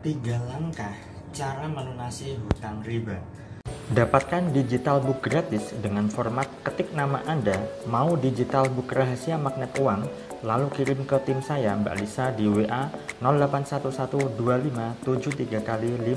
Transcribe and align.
Tiga 0.00 0.40
langkah 0.48 0.96
cara 1.28 1.68
melunasi 1.68 2.32
hutang 2.40 2.80
riba. 2.80 3.20
Dapatkan 3.92 4.48
digital 4.48 5.04
book 5.04 5.20
gratis 5.20 5.76
dengan 5.76 6.08
format 6.08 6.48
ketik 6.64 6.96
nama 6.96 7.20
Anda, 7.28 7.60
mau 7.84 8.16
digital 8.16 8.72
book 8.72 8.96
rahasia 8.96 9.36
magnet 9.36 9.76
uang, 9.76 10.08
lalu 10.40 10.72
kirim 10.72 11.04
ke 11.04 11.20
tim 11.28 11.44
saya 11.44 11.76
Mbak 11.76 11.94
Lisa 12.00 12.32
di 12.32 12.48
WA 12.48 12.88
08112573 13.20 15.68
kali 15.68 15.92
58. 15.92 16.08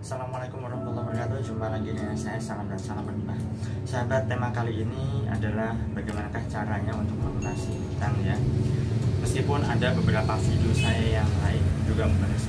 Assalamualaikum 0.00 0.64
warahmatullahi 0.64 1.12
wabarakatuh 1.12 1.44
Jumpa 1.44 1.68
lagi 1.68 1.92
dengan 1.92 2.16
saya 2.16 2.40
Salam 2.40 2.72
dan 2.72 2.80
salam 2.80 3.04
berlimpah 3.04 3.36
Sahabat 3.84 4.24
tema 4.30 4.48
kali 4.54 4.86
ini 4.86 5.26
adalah 5.28 5.74
Bagaimanakah 5.92 6.40
caranya 6.48 6.94
untuk 6.96 7.18
melunasi 7.18 7.74
hutang 7.76 8.14
ya 8.24 8.38
Meskipun 9.20 9.60
ada 9.66 9.92
beberapa 9.98 10.38
video 10.38 10.72
saya 10.72 11.20
yang 11.20 11.28
lain 11.44 11.60
Juga 11.84 12.06
membahas 12.06 12.46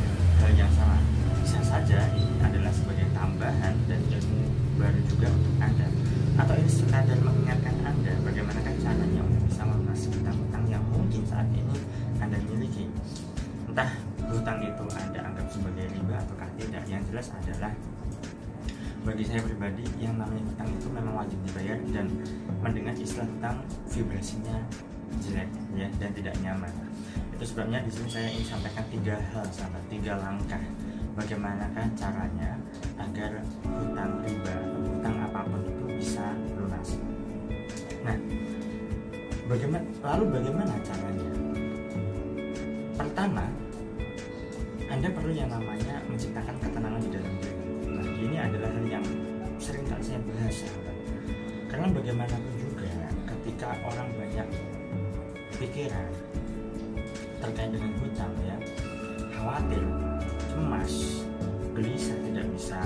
hal 0.49 0.65
yang 0.65 0.73
sama 0.73 0.97
Bisa 1.45 1.61
saja 1.61 1.99
ini 2.17 2.33
adalah 2.41 2.73
sebagai 2.73 3.05
tambahan 3.13 3.73
Dan 3.85 4.01
ilmu 4.09 4.41
baru 4.81 4.99
juga 5.05 5.27
untuk 5.29 5.53
Anda. 5.61 5.87
Atau 6.41 6.55
ini 6.57 6.71
sekadar 6.71 7.17
mengingatkan 7.21 7.75
Anda 7.85 8.13
Bagaimanakah 8.25 8.75
caranya 8.81 9.21
untuk 9.21 9.43
bisa 9.45 9.61
melunasi 9.61 10.07
hutang-hutang 10.09 10.63
Yang 10.65 10.83
mungkin 10.89 11.21
saat 11.29 11.45
ini 11.53 11.77
Anda 12.17 12.37
miliki. 12.41 12.89
Entah 13.69 13.93
hutang 14.25 14.59
itu 14.65 14.85
Anda 14.97 15.19
anggap 15.21 15.47
sebagai 15.53 15.85
riba 15.93 16.15
ataukah 16.17 16.49
tidak 16.57 16.83
yang 16.89 17.01
jelas 17.13 17.29
adalah 17.29 17.73
bagi 18.99 19.23
saya 19.23 19.39
pribadi 19.39 19.87
yang 19.95 20.19
namanya 20.19 20.43
hutang 20.43 20.69
itu 20.75 20.91
memang 20.91 21.23
wajib 21.23 21.39
dibayar 21.47 21.79
dan 21.95 22.11
mendengar 22.59 22.91
istilah 22.99 23.23
hutang 23.31 23.63
vibrasinya 23.87 24.59
jelek 25.17 25.49
ya 25.73 25.87
dan 25.97 26.11
tidak 26.13 26.35
nyaman 26.45 26.73
itu 27.33 27.43
sebabnya 27.47 27.79
di 27.81 27.91
sini 27.91 28.07
saya 28.11 28.27
ingin 28.29 28.45
sampaikan 28.45 28.85
tiga 28.91 29.15
hal 29.33 29.45
sahabat 29.49 29.83
tiga 29.89 30.13
langkah 30.21 30.63
bagaimanakah 31.17 31.85
caranya 31.97 32.51
agar 32.99 33.31
hutang 33.65 34.11
riba 34.23 34.53
atau 34.53 34.79
hutang 34.85 35.15
apa 35.23 35.39
pun 35.47 35.61
itu 35.65 35.85
bisa 35.97 36.25
lunas 36.53 36.89
nah 38.05 38.17
bagaimana 39.49 39.87
lalu 40.03 40.23
bagaimana 40.37 40.73
caranya 40.83 41.31
pertama 42.99 43.45
anda 44.89 45.05
perlu 45.13 45.29
yang 45.29 45.53
namanya 45.53 46.01
menciptakan 46.09 46.57
ketenangan 46.57 46.97
di 46.97 47.09
dalam 47.13 47.33
diri. 47.37 47.53
Nah, 47.93 48.09
ini 48.09 48.37
adalah 48.41 48.73
hal 48.73 48.85
yang 48.89 49.05
sering 49.61 49.85
kali 49.85 50.01
saya 50.01 50.17
bahas, 50.25 50.65
sahabat. 50.65 50.97
Karena 51.69 51.87
bagaimanapun 51.93 52.53
juga, 52.57 52.89
ketika 53.29 53.69
orang 53.85 54.09
banyak 54.17 54.47
pikiran 55.59 56.07
terkait 57.43 57.71
dengan 57.75 57.91
hutang, 57.99 58.33
ya, 58.47 58.55
khawatir, 59.35 59.83
cemas, 60.47 61.23
gelisah 61.75 62.15
tidak 62.23 62.47
bisa 62.55 62.79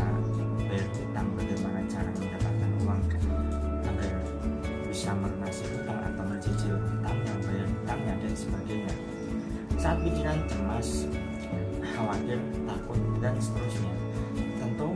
bayar 0.66 0.90
hutang, 0.98 1.28
bagaimana 1.38 1.80
cara 1.86 2.10
mendapatkan 2.18 2.72
uang 2.82 3.02
agar 3.86 4.14
bisa 4.90 5.10
melunasi 5.14 5.64
hutang 5.70 6.02
atau 6.02 6.24
mencicil 6.26 6.74
hutangnya, 6.82 7.34
bayar 7.46 7.68
hutangnya 7.70 8.14
dan 8.26 8.34
sebagainya. 8.34 8.94
Saat 9.78 9.98
pikiran 10.02 10.40
cemas, 10.50 11.06
khawatir, 11.94 12.40
takut, 12.66 13.02
dan 13.22 13.38
seterusnya. 13.38 13.94
Tentu 14.58 14.90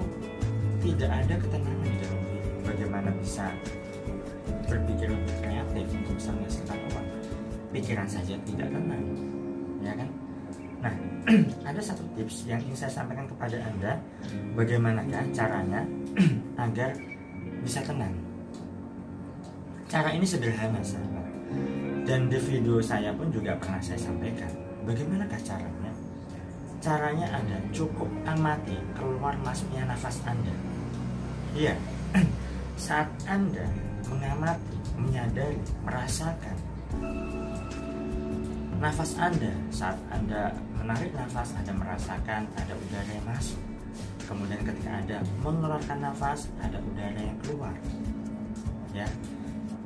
tidak 0.82 1.12
ada 1.14 1.36
ketenangan 1.38 1.86
di 1.86 1.98
dalam 2.02 2.22
diri. 2.26 2.50
Bagaimana 2.66 3.10
bisa 3.22 3.54
berpikir 4.66 5.14
lebih 5.14 5.36
kreatif 5.46 5.86
untuk 5.94 6.16
bisa 6.18 6.30
menghasilkan 6.34 6.80
uang? 6.94 7.17
Pikiran 7.72 8.08
saja 8.08 8.36
tidak 8.48 8.72
tenang, 8.72 9.04
ya 9.84 9.94
kan? 9.94 10.10
Nah, 10.80 10.96
ada 11.70 11.82
satu 11.84 12.04
tips 12.16 12.48
yang 12.48 12.62
ingin 12.64 12.88
saya 12.88 13.04
sampaikan 13.04 13.28
kepada 13.28 13.60
Anda, 13.60 14.00
bagaimanakah 14.56 15.24
caranya 15.36 15.82
agar 16.66 16.96
bisa 17.62 17.84
tenang. 17.84 18.16
Cara 19.88 20.12
ini 20.16 20.24
sederhana, 20.24 20.80
sahabat. 20.84 21.28
Dan 22.08 22.32
di 22.32 22.40
video 22.40 22.80
saya 22.80 23.12
pun 23.12 23.28
juga 23.28 23.60
pernah 23.60 23.84
saya 23.84 24.00
sampaikan, 24.00 24.48
bagaimanakah 24.88 25.40
caranya 25.44 25.92
Caranya 26.78 27.28
Anda 27.34 27.58
cukup 27.74 28.06
amati 28.24 28.78
keluar 28.94 29.34
masuknya 29.42 29.90
nafas 29.90 30.22
Anda. 30.24 30.54
Iya, 31.58 31.74
saat 32.80 33.10
Anda 33.26 33.66
mengamati, 34.08 34.78
menyadari, 34.96 35.58
merasakan 35.82 36.56
nafas 38.78 39.18
Anda 39.18 39.54
saat 39.74 39.98
Anda 40.14 40.54
menarik 40.78 41.12
nafas 41.18 41.54
Anda 41.58 41.74
merasakan 41.74 42.46
ada 42.54 42.74
udara 42.78 43.12
yang 43.12 43.28
masuk. 43.28 43.62
Kemudian 44.28 44.62
ketika 44.62 44.92
Anda 45.02 45.18
mengeluarkan 45.42 45.98
nafas 46.04 46.48
ada 46.62 46.78
udara 46.78 47.22
yang 47.22 47.38
keluar. 47.42 47.74
Ya. 48.94 49.08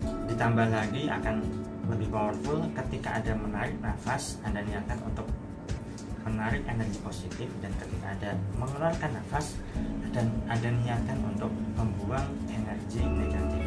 Ditambah 0.01 0.67
lagi 0.71 1.07
akan 1.07 1.35
lebih 1.87 2.07
powerful 2.11 2.59
ketika 2.75 3.19
Anda 3.19 3.33
menarik 3.35 3.77
nafas 3.79 4.39
Anda 4.43 4.63
niatkan 4.63 4.99
untuk 5.07 5.27
menarik 6.21 6.61
energi 6.69 6.99
positif 7.01 7.49
dan 7.65 7.73
ketika 7.81 8.13
ada 8.13 8.31
mengeluarkan 8.59 9.09
nafas 9.17 9.57
dan 10.13 10.29
ada 10.45 10.69
niatan 10.69 11.17
untuk 11.25 11.49
membuang 11.73 12.27
energi 12.51 13.01
negatif. 13.01 13.65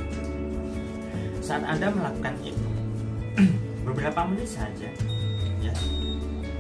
Saat 1.43 1.67
Anda 1.67 1.91
melakukan 1.91 2.37
itu 2.47 2.84
beberapa 3.89 4.21
menit 4.29 4.49
saja 4.49 4.89
ya 5.61 5.75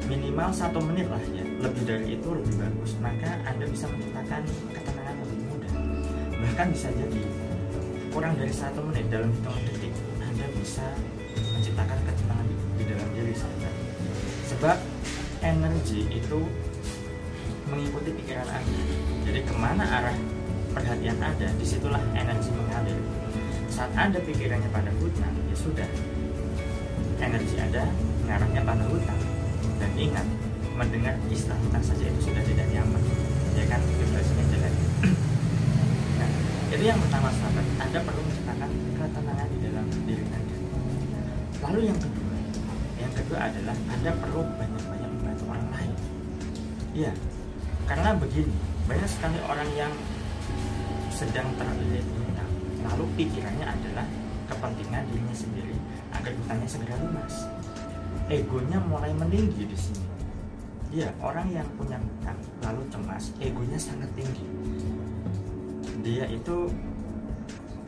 minimal 0.04 0.52
satu 0.52 0.82
menit 0.84 1.08
lah 1.08 1.22
ya 1.32 1.44
lebih 1.64 1.82
dari 1.88 2.06
itu 2.18 2.28
lebih 2.28 2.54
bagus 2.60 2.92
maka 3.00 3.40
Anda 3.48 3.64
bisa 3.68 3.88
menciptakan 3.88 4.42
ketenangan 4.74 5.16
lebih 5.24 5.38
mudah 5.48 5.72
bahkan 6.44 6.66
bisa 6.74 6.88
jadi 6.92 7.22
kurang 8.12 8.36
dari 8.36 8.52
satu 8.52 8.80
menit 8.84 9.08
dalam 9.08 9.32
hitungan 9.32 9.62
detik 9.70 9.94
Anda 10.20 10.46
bisa 10.60 10.86
menciptakan 11.56 11.98
ketenangan 12.04 12.46
di, 12.50 12.84
dalam 12.84 13.08
diri 13.16 13.34
saja 13.34 13.70
sebab 14.52 14.76
energi 15.44 16.08
itu 16.08 16.40
mengikuti 17.68 18.10
pikiran 18.12 18.48
Anda. 18.48 18.80
Jadi 19.24 19.40
ke 19.44 19.54
mana 19.56 19.84
arah 19.84 20.16
perhatian 20.72 21.18
Anda, 21.20 21.48
di 21.56 21.64
situlah 21.64 22.00
energi 22.12 22.50
mengalir. 22.52 22.98
Saat 23.72 23.92
Anda 23.96 24.20
pikirannya 24.20 24.68
pada 24.70 24.90
hutang, 25.00 25.34
ya 25.48 25.56
sudah. 25.56 25.88
Energi 27.20 27.56
Anda 27.60 27.84
mengarahnya 28.24 28.62
pada 28.64 28.84
hutang. 28.90 29.20
Dan 29.80 29.90
ingat, 29.96 30.26
mendengar 30.74 31.14
istilah 31.30 31.58
hutang 31.62 31.84
saja 31.84 32.04
itu 32.08 32.20
sudah 32.30 32.42
tidak 32.42 32.66
nyaman. 32.72 33.02
Ya 33.54 33.64
kan, 33.70 33.80
vibrasinya 33.84 34.44
jelek. 34.50 34.74
nah, 36.18 36.30
itu 36.74 36.84
yang 36.84 36.98
pertama 36.98 37.28
sahabat, 37.34 37.66
Anda 37.78 37.98
perlu 38.02 38.20
menciptakan 38.26 38.70
ketenangan 38.98 39.48
di 39.48 39.58
dalam 39.62 39.86
diri 40.06 40.24
Anda. 40.30 40.56
Lalu 41.64 41.80
yang 41.88 41.98
kedua, 42.02 42.36
yang 42.98 43.12
kedua 43.14 43.38
adalah 43.46 43.76
Anda 43.88 44.10
perlu 44.18 44.40
banyak-banyak 44.58 45.14
orang 45.44 45.68
lain. 45.70 45.92
Iya, 46.94 47.12
karena 47.84 48.10
begini, 48.16 48.54
banyak 48.88 49.08
sekali 49.10 49.38
orang 49.44 49.70
yang 49.76 49.92
sedang 51.12 51.46
terlilit 51.54 52.06
hutang, 52.16 52.50
lalu 52.84 53.04
pikirannya 53.18 53.66
adalah 53.66 54.06
kepentingan 54.48 55.04
dirinya 55.10 55.36
sendiri 55.36 55.76
agar 56.12 56.32
hutangnya 56.32 56.68
segera 56.68 56.94
lunas. 57.00 57.34
Egonya 58.28 58.78
mulai 58.84 59.12
meninggi 59.12 59.68
di 59.68 59.76
sini. 59.76 60.06
Iya, 60.94 61.10
orang 61.18 61.50
yang 61.50 61.66
punya 61.74 61.98
hutang 61.98 62.38
lalu 62.62 62.82
cemas, 62.88 63.34
egonya 63.42 63.76
sangat 63.76 64.08
tinggi. 64.14 64.46
Dia 66.06 66.28
itu 66.30 66.70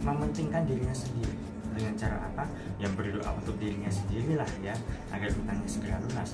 mementingkan 0.03 0.67
dirinya 0.67 0.95
sendiri 0.95 1.37
dengan 1.77 1.93
cara 1.95 2.17
apa 2.25 2.45
yang 2.81 2.93
berdoa 2.97 3.31
untuk 3.37 3.61
dirinya 3.61 3.93
sendiri 3.93 4.41
lah 4.41 4.49
ya 4.65 4.73
agar 5.13 5.29
hutangnya 5.29 5.69
segera 5.69 6.01
lunas 6.01 6.33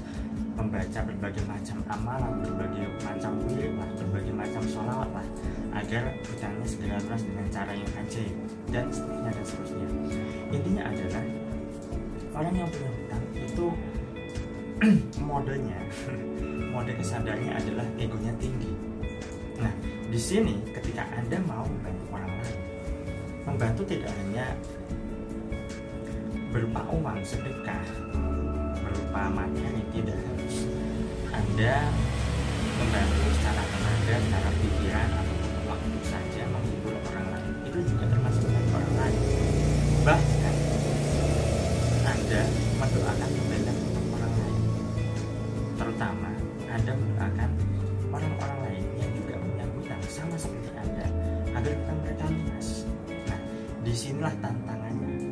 membaca 0.52 1.00
berbagai 1.08 1.44
macam 1.48 1.78
amalan 1.88 2.32
berbagai 2.44 2.84
macam 3.00 3.32
wirid 3.48 3.72
lah 3.80 3.88
berbagai 3.96 4.34
macam 4.36 4.62
sholawat 4.68 5.10
lah 5.16 5.26
agar 5.72 6.12
hutangnya 6.28 6.66
segera 6.68 6.96
lunas 7.00 7.22
dengan 7.24 7.46
cara 7.48 7.72
yang 7.72 7.92
ajaib 7.96 8.36
dan 8.68 8.84
seterusnya 8.92 9.30
dan 9.32 9.44
seterusnya. 9.44 9.88
Intinya 10.52 10.82
adalah 10.92 11.24
orang 12.36 12.54
yang 12.56 12.68
punya 12.68 12.90
hutang 12.92 13.24
itu 13.32 13.66
modenya 15.28 15.78
mode 16.72 16.92
kesadarannya 17.00 17.52
adalah 17.56 17.86
egonya 17.96 18.32
tinggi. 18.36 18.72
Nah 19.56 19.72
di 20.12 20.20
sini 20.20 20.60
ketika 20.76 21.08
anda 21.16 21.40
mau 21.48 21.64
membantu 21.64 22.04
orang 22.12 22.32
lain 22.44 22.60
membantu 23.48 23.82
tidak 23.88 24.12
hanya 24.12 24.46
berupa 26.52 26.84
uang 26.92 27.20
sedekah 27.24 27.80
berupa 28.92 29.22
materi 29.32 29.82
tidak 29.96 30.20
anda 31.32 31.76
membantu 32.76 33.24
secara 33.40 33.62
tenaga 33.64 34.14
secara 34.20 34.50
pikiran 34.60 35.08
atau 35.16 35.36
waktu 35.72 35.98
saja 36.04 36.42
menghibur 36.52 36.94
orang 37.08 37.26
lain 37.32 37.52
itu 37.64 37.78
juga 37.88 38.04
termasuk 38.12 38.44
orang 38.52 38.94
lain 39.00 39.20
bahkan 40.04 40.56
anda 42.04 42.42
mendoakan 42.76 43.30
kebaikan 43.32 43.76
untuk 43.80 44.04
orang 44.12 44.34
lain 44.36 44.62
terutama 45.80 46.30
anda 46.68 46.92
mendoakan 46.92 47.50
orang-orang 48.12 48.58
lain 48.68 48.84
yang 49.00 49.10
juga 49.16 49.34
punya 49.40 49.64
hutang 49.72 50.02
sama 50.12 50.36
seperti 50.36 50.68
Anda 50.76 51.06
agar 51.56 51.72
hutang 51.72 51.98
mereka 52.04 52.24
lunas. 52.28 52.68
Nah, 53.08 53.40
di 53.80 53.92
sinilah 53.96 54.34
tantangannya. 54.44 55.31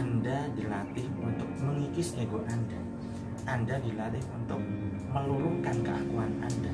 Anda 0.00 0.48
dilatih 0.56 1.12
untuk 1.20 1.44
mengikis 1.60 2.16
ego 2.16 2.40
Anda. 2.48 2.80
Anda 3.44 3.76
dilatih 3.84 4.24
untuk 4.32 4.56
meluluhkan 5.12 5.76
keakuan 5.84 6.40
Anda. 6.40 6.72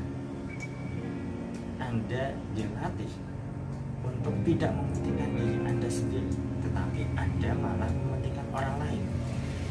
Anda 1.83 2.39
dilatih 2.55 3.11
untuk 4.07 4.31
tidak 4.47 4.71
mementingkan 4.79 5.31
diri 5.35 5.59
Anda 5.59 5.89
sendiri, 5.91 6.31
tetapi 6.63 7.03
Anda 7.19 7.51
malah 7.59 7.91
mementingkan 7.91 8.47
orang 8.55 8.79
lain 8.79 9.03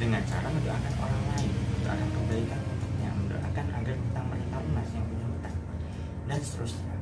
dengan 0.04 0.19
cara 0.28 0.51
mendoakan 0.51 0.94
orang 1.00 1.24
lain, 1.40 1.51
mendoakan 1.80 2.10
kebaikan 2.12 2.60
untuknya, 2.60 3.10
mendoakan 3.16 3.66
agar 3.72 3.96
hutang 3.96 4.25
mereka 4.36 4.56
lunas 4.68 4.90
yang 4.92 5.06
punya 5.08 5.25
hutang, 5.31 5.58
dan 6.28 6.40
seterusnya. 6.44 6.96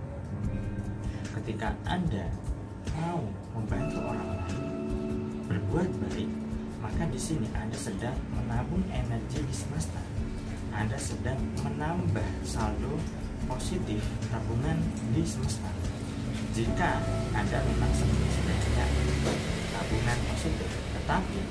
Ketika 1.33 1.73
Anda 1.89 2.29
mau 2.93 3.25
membantu 3.57 3.97
orang 4.05 4.29
lain 4.37 4.82
berbuat 5.73 6.05
baik, 6.05 6.29
maka 6.85 7.09
di 7.09 7.17
sini 7.17 7.49
Anda 7.57 7.73
sedang 7.73 8.13
menabung 8.29 8.85
energi 8.93 9.41
di 9.41 9.49
semesta. 9.49 9.97
Anda 10.69 10.93
sedang 11.01 11.41
menambah 11.65 12.45
saldo 12.45 13.01
positif 13.49 14.05
tabungan 14.29 14.77
di 15.17 15.25
semesta 15.25 15.65
jika 16.53 17.01
Anda 17.33 17.57
memang 17.65 17.89
sebenarnya 17.89 18.85
tabungan 19.73 20.17
positif. 20.29 20.69
Tetapi 20.93 21.41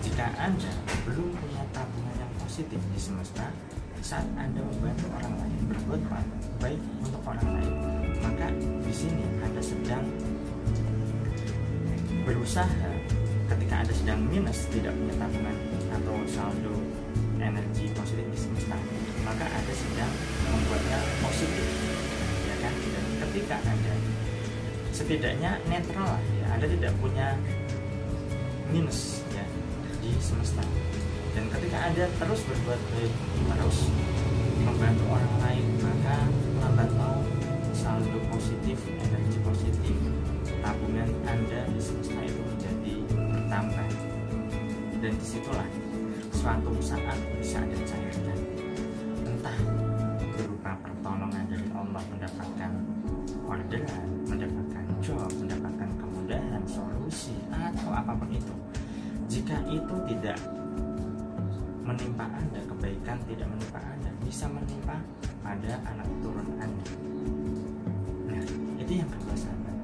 jika 0.00 0.32
Anda 0.40 0.72
belum 1.04 1.36
punya 1.36 1.62
tabungan 1.76 2.16
yang 2.16 2.32
positif 2.40 2.80
di 2.80 2.96
semesta, 2.96 3.52
saat 4.00 4.24
Anda 4.40 4.64
membantu 4.64 5.12
orang 5.12 5.36
lain 5.36 5.60
berbuat 5.68 6.00
baik 6.56 6.80
untuk 7.04 7.20
orang 7.28 7.60
lain, 7.60 7.74
maka 8.16 8.48
di 8.80 8.92
sini 8.96 9.28
Anda 9.44 9.60
sedang 9.60 10.08
berusaha 12.24 13.01
ketika 13.52 13.74
Anda 13.84 13.94
sedang 13.94 14.20
minus 14.32 14.58
tidak 14.72 14.96
punya 14.96 15.14
tabungan 15.20 15.56
atau 15.92 16.16
saldo 16.24 16.74
energi 17.36 17.90
positif 17.92 18.26
di 18.32 18.38
semesta, 18.38 18.76
maka 19.28 19.44
Anda 19.44 19.74
sedang 19.76 20.12
membuatnya 20.48 20.98
positif, 21.20 21.66
ya 22.48 22.56
kan? 22.64 22.74
Dan 22.74 23.04
ketika 23.28 23.56
Anda 23.66 23.94
setidaknya 24.92 25.56
netral 25.66 26.04
lah 26.04 26.22
ya 26.36 26.46
Anda 26.52 26.66
tidak 26.68 26.92
punya 27.00 27.34
minus 28.68 29.24
ya 29.32 29.44
di 30.04 30.12
semesta 30.20 30.60
dan 31.32 31.48
ketika 31.48 31.76
Anda 31.80 32.04
terus 32.20 32.44
berbuat 32.44 32.80
baik 32.92 33.12
terus 33.56 33.78
membantu 34.62 35.04
orang 35.08 35.34
lain 35.48 35.66
maka 35.80 36.16
lambat 36.60 36.90
mau 36.94 37.24
saldo 37.72 38.20
positif 38.28 38.78
energi 39.00 39.38
positif 39.40 39.96
tabungan 40.60 41.08
Anda 41.24 41.66
di 41.72 41.80
semesta 41.80 42.20
itu 42.22 42.40
menjadi 42.44 42.94
bertambah 43.52 43.88
dan 45.04 45.12
di 45.12 45.26
situlah 45.28 45.68
suatu 46.32 46.72
saat 46.80 47.20
bisa 47.36 47.60
Anda 47.60 47.84
cairkan 47.84 48.38
entah 49.28 49.58
berupa 50.32 50.72
pertolongan 50.80 51.44
dari 51.52 51.68
Allah 51.76 52.00
mendapatkan 52.00 52.72
orderan 53.44 54.08
mendapatkan 54.24 54.84
job, 55.04 55.28
mendapatkan 55.36 55.90
kemudahan, 56.00 56.64
solusi, 56.64 57.36
atau 57.52 57.92
apa 57.92 58.16
pun 58.16 58.32
itu. 58.32 58.56
Jika 59.28 59.60
itu 59.68 59.96
tidak 60.08 60.40
menimpa 61.84 62.24
Anda, 62.32 62.64
kebaikan 62.64 63.20
tidak 63.28 63.52
menimpa 63.52 63.84
Anda, 63.84 64.08
bisa 64.24 64.48
menimpa 64.48 64.96
pada 65.44 65.76
anak 65.92 66.08
turun 66.24 66.48
Anda. 66.56 66.88
Nah, 68.32 68.44
itu 68.80 68.92
yang 68.96 69.10
kedua 69.12 69.36
sahabat. 69.36 69.76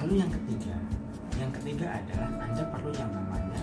Lalu 0.00 0.12
yang 0.24 0.32
ketiga, 0.32 0.80
yang 1.42 1.52
ketiga 1.58 1.86
adalah 1.98 2.30
Anda 2.38 2.64
perlu 2.70 2.90
yang 2.94 3.10
namanya 3.10 3.62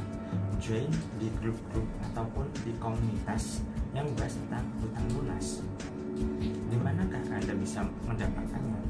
join 0.60 0.92
di 1.16 1.32
grup-grup 1.40 1.88
ataupun 2.12 2.46
di 2.68 2.76
komunitas 2.76 3.64
yang 3.96 4.04
membahas 4.12 4.36
tentang 4.36 4.66
hutang 4.84 5.08
lunas. 5.16 5.64
Di 6.44 6.78
manakah 6.78 7.24
Anda 7.32 7.56
bisa 7.56 7.88
mendapatkannya? 8.04 8.82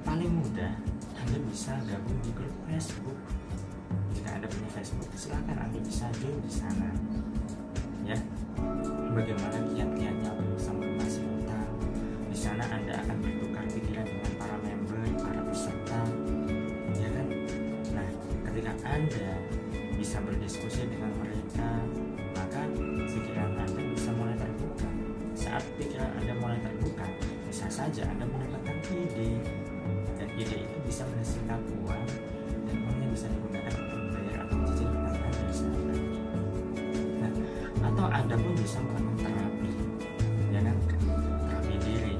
Paling 0.00 0.32
mudah 0.32 0.72
anda 1.20 1.38
bisa 1.46 1.76
gabung 1.84 2.18
di 2.26 2.34
grup 2.34 2.50
Facebook. 2.66 3.14
Jika 4.10 4.34
Anda 4.34 4.50
punya 4.50 4.66
Facebook, 4.74 5.06
silahkan 5.14 5.62
Anda 5.62 5.78
bisa 5.78 6.10
join 6.18 6.42
di 6.42 6.50
sana. 6.50 6.90
Ya, 8.02 8.18
bagaimana 9.14 9.62
kiat-kiatnya 9.70 10.30
untuk 10.34 10.58
bisa 10.58 10.74
melunasi 10.74 11.22
utang. 11.22 11.70
Di 12.26 12.34
sana 12.34 12.66
Anda 12.66 13.04
akan 13.04 13.16
bertukar 13.22 13.62
pikiran 13.70 14.06
dengan 14.10 14.32
para 14.42 14.56
member, 14.58 14.89
Anda 18.90 19.38
bisa 19.94 20.18
berdiskusi 20.18 20.82
dengan 20.90 21.14
mereka, 21.22 21.78
maka 22.34 22.66
pikiran 23.06 23.54
Anda 23.62 23.82
bisa 23.94 24.10
mulai 24.10 24.34
terbuka. 24.34 24.90
Saat 25.38 25.62
pikiran 25.78 26.10
Anda 26.18 26.34
mulai 26.34 26.58
terbuka, 26.58 27.06
bisa 27.46 27.70
saja 27.70 28.02
Anda 28.10 28.26
mendapatkan 28.26 28.82
ide. 28.90 29.38
Dan 30.18 30.28
ide 30.34 30.66
itu 30.66 30.76
bisa 30.82 31.06
menghasilkan 31.06 31.62
uang 31.80 32.04
dan 32.66 32.76
uangnya 32.82 33.08
bisa 33.14 33.26
digunakan 33.30 33.72
untuk 33.78 33.98
membayar 34.04 34.38
atau 34.44 34.56
hutang 34.58 34.90
anda 34.90 35.52
sahabat. 35.54 36.00
Nah 37.18 37.32
atau 37.88 38.06
anda 38.10 38.34
pun 38.36 38.52
bisa 38.58 38.78
melakukan 38.84 39.16
terapi 39.22 39.70
ya 40.52 40.60
kan? 40.60 40.76
Terapi 41.48 41.74
diri. 41.80 42.14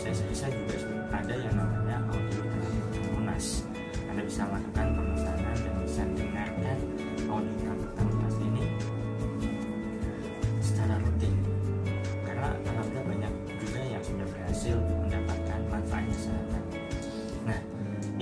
Saya 0.00 0.32
saya 0.34 0.50
juga 0.52 0.76
ada 1.14 1.34
yang 1.38 1.54
namanya 1.54 1.96
audio 2.10 2.42
terapi 2.44 2.98
lunas 3.14 3.62
anda 4.10 4.22
bisa 4.26 4.42
lakukan 4.50 4.95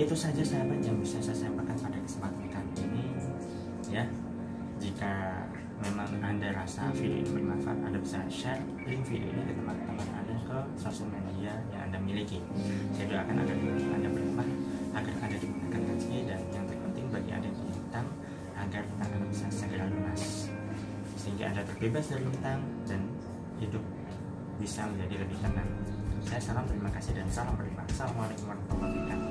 itu 0.05 0.13
saja 0.13 0.45
sahabat 0.45 0.85
yang 0.85 1.01
bisa 1.01 1.17
saya 1.17 1.49
sampaikan 1.49 1.73
pada 1.81 1.97
kesempatan 1.97 2.45
kali 2.53 2.69
ini. 2.85 3.03
Ya, 3.89 4.05
jika 4.77 5.41
memang 5.81 6.05
anda 6.21 6.53
rasa 6.53 6.93
video 6.93 7.25
ini 7.25 7.29
bermanfaat, 7.33 7.81
anda 7.81 7.97
bisa 7.97 8.21
share 8.29 8.61
link 8.85 9.01
video 9.09 9.33
ini 9.33 9.41
ke 9.49 9.53
teman-teman 9.57 9.97
anda 10.13 10.37
ke 10.45 10.57
sosial 10.77 11.09
media 11.09 11.57
yang 11.73 11.89
anda 11.89 11.97
miliki. 11.97 12.37
Saya 12.93 13.17
doakan 13.17 13.35
agar 13.49 13.55
anda 13.97 14.09
bermanfaat, 14.13 14.49
agar 14.93 15.13
anda 15.25 15.37
digunakan 15.41 15.81
rezeki 15.89 16.19
dan 16.29 16.41
yang 16.53 16.65
terpenting 16.69 17.05
bagi 17.09 17.31
anda 17.33 17.49
yang 17.49 17.73
hutang 17.73 18.07
agar 18.55 18.81
hutang 18.85 19.09
anda 19.09 19.27
bisa 19.33 19.45
segera 19.49 19.89
lunas 19.89 20.53
sehingga 21.17 21.49
anda 21.49 21.65
terbebas 21.65 22.05
dari 22.13 22.23
hutang 22.29 22.61
dan 22.85 23.01
hidup 23.57 23.81
bisa 24.61 24.85
menjadi 24.85 25.25
lebih 25.25 25.37
tenang. 25.41 25.69
Saya 26.21 26.41
salam 26.41 26.69
terima 26.69 26.93
kasih 26.93 27.17
dan 27.17 27.25
salam 27.33 27.57
berterima. 27.57 27.81
Assalamualaikum 27.89 28.45
warahmatullahi 28.53 28.93
wabarakatuh. 28.93 29.24